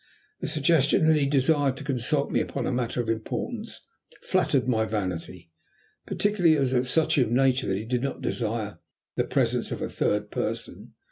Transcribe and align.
The 0.39 0.47
suggestion 0.47 1.05
that 1.05 1.15
he 1.15 1.27
desired 1.27 1.77
to 1.77 1.83
consult 1.83 2.31
me 2.31 2.41
upon 2.41 2.65
a 2.65 2.71
matter 2.71 3.01
of 3.01 3.07
importance 3.07 3.81
flattered 4.23 4.67
my 4.67 4.83
vanity, 4.83 5.51
particularly 6.07 6.57
as 6.57 6.73
it 6.73 6.79
was 6.79 6.87
of 6.87 6.89
such 6.89 7.19
a 7.19 7.27
nature 7.27 7.67
that 7.67 7.77
he 7.77 7.85
did 7.85 8.01
not 8.01 8.19
desire 8.19 8.79
the 9.15 9.25
presence 9.25 9.71
of 9.71 9.79
a 9.79 9.89
third 9.89 10.31
person. 10.31 10.95